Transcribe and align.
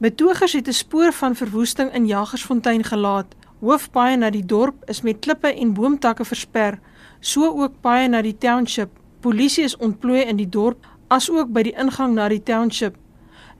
Betogers 0.00 0.52
het 0.52 0.68
'n 0.68 0.72
spoor 0.72 1.12
van 1.12 1.36
verwoesting 1.36 1.92
in 1.92 2.06
Jagersfontein 2.06 2.84
gelaat. 2.84 3.34
Hoofpaaie 3.60 4.16
na 4.16 4.30
die 4.30 4.46
dorp 4.46 4.74
is 4.84 5.00
met 5.00 5.18
klippe 5.18 5.54
en 5.54 5.72
boomtakke 5.72 6.24
versper, 6.24 6.78
so 7.20 7.60
ook 7.62 7.72
paaie 7.80 8.08
na 8.08 8.22
die 8.22 8.38
township. 8.38 8.90
Polisie 9.20 9.64
is 9.64 9.76
ontplooi 9.76 10.22
in 10.22 10.36
die 10.36 10.48
dorp 10.48 10.86
asook 11.06 11.52
by 11.52 11.62
die 11.62 11.76
ingang 11.76 12.14
na 12.14 12.28
die 12.28 12.42
township. 12.42 12.96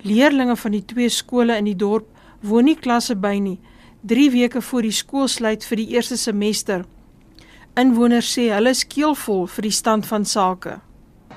Leerlinge 0.03 0.57
van 0.57 0.71
die 0.71 0.85
twee 0.85 1.09
skole 1.09 1.57
in 1.57 1.65
die 1.65 1.77
dorp 1.77 2.07
woon 2.41 2.65
nie 2.65 2.77
klasse 2.77 3.17
by 3.17 3.38
nie, 3.38 3.61
3 4.01 4.31
weke 4.31 4.63
voor 4.63 4.83
die 4.83 4.91
skool 4.91 5.29
sluit 5.29 5.65
vir 5.65 5.77
die 5.77 5.88
eerste 5.88 6.17
semester. 6.17 6.85
Inwoners 7.77 8.38
sê 8.38 8.49
hulle 8.49 8.71
is 8.71 8.87
keelvol 8.87 9.47
vir 9.47 9.63
die 9.63 9.71
stand 9.71 10.07
van 10.07 10.25
sake. 10.25 10.81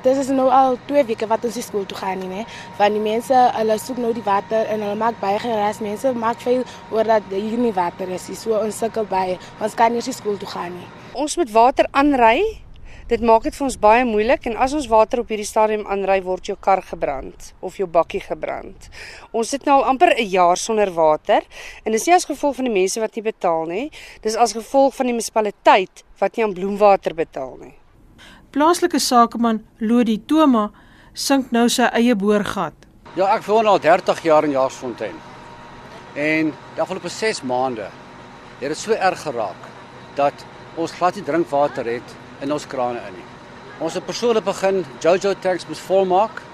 Dit 0.03 0.17
is 0.17 0.27
nou 0.35 0.49
al 0.51 0.77
2 0.89 1.05
weke 1.07 1.27
wat 1.31 1.45
ons 1.47 1.59
skool 1.63 1.85
toe 1.87 1.97
gaan 1.97 2.19
nie, 2.19 2.27
né? 2.27 2.41
Want 2.75 2.97
die 2.97 3.03
mense, 3.03 3.35
hulle 3.55 3.77
soek 3.79 4.01
nou 4.03 4.11
die 4.13 4.25
water 4.25 4.67
en 4.67 4.83
hulle 4.83 4.97
maak 4.99 5.15
baie 5.21 5.39
geras. 5.39 5.79
Mense 5.79 6.11
maak 6.13 6.41
veel 6.43 6.65
oor 6.91 7.07
dat 7.07 7.29
hier 7.31 7.55
nie 7.57 7.71
water 7.71 8.11
is 8.11 8.27
nie. 8.27 8.35
So 8.35 8.57
ons 8.59 8.81
sukkel 8.83 9.07
baie. 9.07 9.37
Ons 9.63 9.77
kan 9.79 9.95
nie 9.95 10.03
skool 10.03 10.35
toe 10.37 10.49
gaan 10.49 10.75
nie. 10.75 10.89
Ons 11.13 11.37
moet 11.39 11.51
water 11.55 11.87
aanry 11.91 12.63
Dit 13.11 13.19
maak 13.19 13.43
dit 13.43 13.51
vir 13.51 13.65
ons 13.65 13.75
baie 13.83 14.03
moeilik 14.07 14.45
en 14.47 14.55
as 14.63 14.71
ons 14.77 14.85
water 14.87 15.19
op 15.19 15.31
hierdie 15.31 15.47
stadium 15.47 15.83
aanry 15.91 16.21
word 16.23 16.47
jou 16.47 16.55
kar 16.55 16.79
gebrand 16.87 17.49
of 17.59 17.75
jou 17.75 17.87
bakkie 17.97 18.21
gebrand. 18.23 18.87
Ons 19.35 19.51
sit 19.51 19.67
nou 19.67 19.75
al 19.81 19.89
amper 19.91 20.15
'n 20.15 20.29
jaar 20.31 20.57
sonder 20.57 20.89
water 20.89 21.43
en 21.83 21.91
dis 21.91 22.07
nie 22.07 22.15
as 22.15 22.25
gevolg 22.25 22.55
van 22.55 22.65
die 22.65 22.79
mense 22.79 22.99
wat 22.99 23.15
nie 23.15 23.23
betaal 23.23 23.65
nie, 23.67 23.91
dis 24.21 24.35
as 24.35 24.53
gevolg 24.53 24.95
van 24.95 25.05
die 25.05 25.13
munisipaliteit 25.13 26.03
wat 26.19 26.37
nie 26.37 26.45
aan 26.45 26.53
bloemwater 26.53 27.13
betaal 27.13 27.57
nie. 27.59 27.75
Plaaslike 28.53 28.99
sakeman 29.01 29.63
Lodi 29.81 30.19
Toma 30.29 30.67
sink 31.17 31.47
nou 31.55 31.63
sy 31.73 31.87
eie 31.97 32.13
boorgat. 32.13 32.75
Ja, 33.17 33.31
ek 33.33 33.47
woon 33.47 33.65
al 33.65 33.79
30 33.81 34.21
jaar 34.27 34.45
in 34.45 34.53
Jaarsfontein. 34.53 35.15
En 36.13 36.51
die 36.53 36.83
afgelope 36.83 37.09
6 37.09 37.41
maande 37.49 37.87
het 38.59 38.67
dit 38.69 38.77
so 38.77 38.93
erg 38.93 39.25
geraak 39.25 39.65
dat 40.21 40.45
ons 40.77 40.93
glad 40.99 41.17
nie 41.17 41.25
drinkwater 41.25 41.89
het 41.95 42.15
in 42.45 42.53
ons 42.53 42.69
krane 42.69 43.01
in 43.09 43.17
nie. 43.17 43.27
Ons 43.81 43.97
het 43.97 44.05
persoonlik 44.05 44.45
begin 44.45 44.83
Jojo 45.01 45.33
tanks 45.41 45.65
moet 45.65 45.85
volmaak 45.89 46.45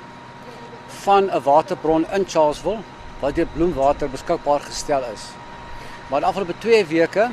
van 1.03 1.27
'n 1.27 1.43
waterbron 1.43 2.07
in 2.15 2.23
Charlesville 2.23 2.79
wat 3.19 3.35
deur 3.35 3.51
bloemwater 3.55 4.07
beskikbaar 4.09 4.61
gestel 4.71 5.03
is. 5.13 5.31
Maar 6.07 6.23
afgelope 6.23 6.55
2 6.63 6.85
weke 6.85 7.31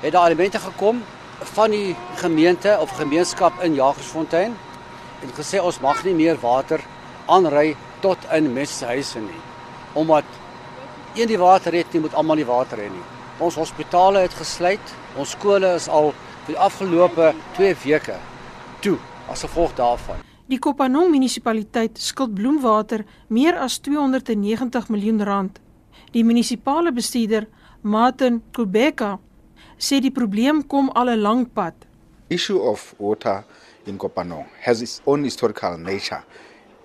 het 0.00 0.12
daar 0.12 0.26
elemente 0.26 0.58
gekom 0.58 1.04
van 1.40 1.70
die 1.70 1.96
gemeente 2.20 2.76
of 2.80 2.90
gemeenskap 2.96 3.62
in 3.62 3.74
Jagersfontein 3.74 4.56
en 5.22 5.34
gesê 5.36 5.60
ons 5.62 5.80
mag 5.80 6.04
nie 6.04 6.14
meer 6.14 6.38
water 6.40 6.80
aanry 7.26 7.76
tot 8.00 8.18
in 8.34 8.52
mense 8.52 8.74
se 8.74 8.86
huise 8.86 9.20
nie. 9.20 9.40
Omdat 9.94 10.24
een 11.14 11.28
die 11.28 11.38
water 11.38 11.72
het, 11.72 11.92
nie 11.92 12.00
moet 12.00 12.14
almal 12.14 12.40
die 12.40 12.48
water 12.48 12.78
hê 12.78 12.88
nie. 12.90 13.06
Ons 13.42 13.58
hospitale 13.60 14.24
het 14.24 14.34
gesluit, 14.34 14.94
ons 15.16 15.34
skole 15.36 15.74
is 15.76 15.88
al 15.88 16.12
vir 16.46 16.54
die 16.54 16.58
afgelope 16.58 17.32
2 17.56 17.74
weke 17.84 18.18
toe 18.82 18.98
as 19.30 19.44
gevolg 19.46 19.74
daarvan. 19.78 20.22
Die 20.50 20.58
Kopanong 20.58 21.12
munisipaliteit 21.12 22.00
skuld 22.02 22.34
Bloemwater 22.34 23.04
meer 23.28 23.56
as 23.62 23.78
290 23.80 24.88
miljoen 24.92 25.22
rand. 25.24 25.60
Die 26.12 26.24
munisipale 26.24 26.92
bestuurder, 26.92 27.46
Martin 27.82 28.42
Kubeka, 28.52 29.18
sê 29.78 30.00
die 30.00 30.10
probleem 30.10 30.62
kom 30.62 30.90
al 30.94 31.08
'n 31.08 31.22
lang 31.22 31.46
pad. 31.46 31.74
Issue 32.30 32.60
of 32.60 32.94
water 32.98 33.44
in 33.86 33.98
Kopanong 33.98 34.46
has 34.60 34.82
its 34.82 35.00
own 35.06 35.24
historical 35.24 35.76
nature. 35.78 36.22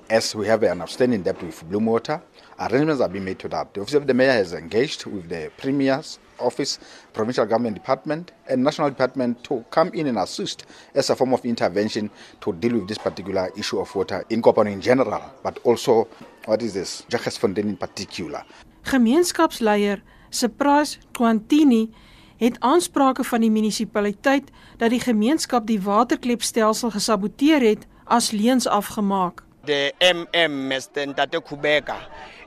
As 0.10 0.34
we 0.36 0.48
have 0.48 0.64
an 0.64 0.82
outstanding 0.82 1.22
debt 1.22 1.42
with 1.44 1.64
Bloemwater, 1.70 2.22
arrangements 2.60 3.02
have 3.02 3.12
been 3.12 3.26
made 3.26 3.40
to 3.40 3.50
that. 3.50 3.74
The 3.74 3.82
office 3.82 3.94
of 3.94 4.08
the 4.08 4.14
mayor 4.14 4.32
has 4.32 4.54
engaged 4.54 5.06
with 5.06 5.28
the 5.28 5.52
premiers 5.58 6.18
office, 6.40 6.80
provincial 7.14 7.46
government 7.46 7.76
department, 7.76 8.32
and 8.48 8.64
national 8.64 8.90
department 8.90 9.44
to 9.44 9.66
come 9.70 9.90
in 9.94 10.08
and 10.08 10.18
assist 10.18 10.66
as 10.96 11.10
a 11.10 11.16
form 11.16 11.34
of 11.34 11.44
intervention 11.46 12.10
to 12.42 12.54
deal 12.54 12.74
with 12.74 12.88
this 12.88 12.98
particular 12.98 13.52
issue 13.58 13.80
of 13.80 13.94
water 13.96 14.24
in 14.30 14.42
Kopan 14.42 14.72
in 14.72 14.82
general, 14.82 15.22
but 15.44 15.60
also 15.64 16.08
what 16.46 16.62
is 16.62 16.74
this, 16.74 17.04
Jacques-Fontaine 17.10 17.68
in 17.70 17.78
particular. 17.78 18.44
Gemeenskapsleier 18.86 20.02
Surprise 20.30 21.00
Quantini 21.14 21.90
het 22.38 22.60
aansprake 22.60 23.24
van 23.24 23.42
die 23.42 23.52
munisipaliteit 23.52 24.52
dat 24.78 24.90
die 24.90 25.00
gemeenskap 25.00 25.68
die 25.68 25.82
waterklepstelsel 25.82 26.90
gesaboteer 26.90 27.62
het 27.62 27.88
as 28.04 28.32
leuns 28.32 28.68
afgemaak. 28.68 29.44
The 29.66 29.94
MM 30.00 30.68
Mr. 30.68 31.08
Ntate 31.08 31.42
Kubeka 31.42 31.98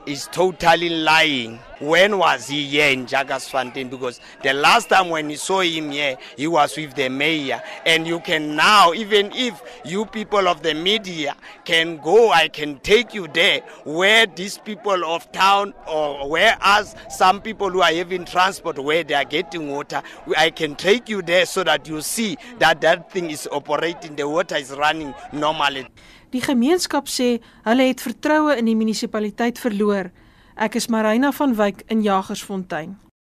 is 0.05 0.27
totally 0.31 0.89
lying. 0.89 1.59
When 1.79 2.19
was 2.19 2.47
he 2.47 2.67
here 2.67 2.91
in 2.91 3.07
Jagersfontein? 3.07 3.89
Because 3.89 4.19
the 4.43 4.53
last 4.53 4.89
time 4.89 5.09
when 5.09 5.29
you 5.29 5.37
saw 5.37 5.61
him 5.61 5.89
here, 5.91 6.17
he 6.37 6.47
was 6.47 6.77
with 6.77 6.93
the 6.93 7.09
mayor. 7.09 7.61
And 7.85 8.05
you 8.05 8.19
can 8.19 8.55
now, 8.55 8.93
even 8.93 9.31
if 9.33 9.61
you 9.83 10.05
people 10.05 10.47
of 10.47 10.61
the 10.61 10.73
media 10.73 11.35
can 11.65 11.97
go, 11.97 12.31
I 12.31 12.49
can 12.49 12.79
take 12.79 13.13
you 13.13 13.27
there 13.27 13.61
where 13.83 14.27
these 14.27 14.57
people 14.57 15.03
of 15.05 15.31
town 15.31 15.73
or 15.87 16.29
where 16.29 16.57
us, 16.61 16.95
some 17.09 17.41
people 17.41 17.69
who 17.69 17.81
are 17.81 17.93
having 17.93 18.25
transport, 18.25 18.77
where 18.77 19.03
they 19.03 19.15
are 19.15 19.25
getting 19.25 19.71
water, 19.71 20.03
I 20.37 20.51
can 20.51 20.75
take 20.75 21.09
you 21.09 21.21
there 21.21 21.45
so 21.45 21.63
that 21.63 21.87
you 21.87 22.01
see 22.01 22.37
that 22.59 22.81
that 22.81 23.11
thing 23.11 23.31
is 23.31 23.47
operating, 23.51 24.15
the 24.15 24.29
water 24.29 24.55
is 24.55 24.71
running 24.71 25.15
normally. 25.33 25.87
Die 26.31 26.39
gemeenskap 26.39 27.09
sê 27.11 27.41
hulle 27.65 27.89
het 27.89 27.99
vertroue 27.99 28.53
in 28.55 28.69
die 28.69 28.75
munisipaliteit 28.79 29.57
verloor. 29.91 30.11
Ek 30.55 30.75
is 30.75 30.87
Marina 30.87 31.31
van 31.31 31.55
Wyk 31.55 31.83
in 31.87 32.01
Jagersfontein. 32.01 32.99